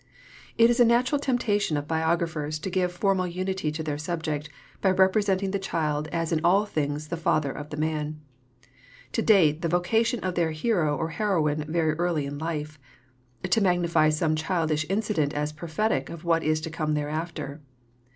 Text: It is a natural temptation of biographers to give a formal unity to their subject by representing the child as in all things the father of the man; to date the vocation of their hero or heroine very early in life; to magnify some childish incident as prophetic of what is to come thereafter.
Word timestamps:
It 0.57 0.71
is 0.71 0.79
a 0.79 0.83
natural 0.83 1.19
temptation 1.19 1.77
of 1.77 1.87
biographers 1.87 2.57
to 2.57 2.71
give 2.71 2.89
a 2.89 2.93
formal 2.95 3.27
unity 3.27 3.71
to 3.71 3.83
their 3.83 3.99
subject 3.99 4.49
by 4.81 4.89
representing 4.89 5.51
the 5.51 5.59
child 5.59 6.07
as 6.07 6.31
in 6.31 6.43
all 6.43 6.65
things 6.65 7.09
the 7.09 7.17
father 7.17 7.51
of 7.51 7.69
the 7.69 7.77
man; 7.77 8.19
to 9.11 9.21
date 9.21 9.61
the 9.61 9.67
vocation 9.69 10.19
of 10.21 10.33
their 10.33 10.53
hero 10.53 10.97
or 10.97 11.09
heroine 11.09 11.65
very 11.71 11.93
early 11.99 12.25
in 12.25 12.39
life; 12.39 12.79
to 13.43 13.61
magnify 13.61 14.09
some 14.09 14.35
childish 14.35 14.87
incident 14.89 15.35
as 15.35 15.53
prophetic 15.53 16.09
of 16.09 16.23
what 16.23 16.41
is 16.41 16.61
to 16.61 16.71
come 16.71 16.95
thereafter. 16.95 17.61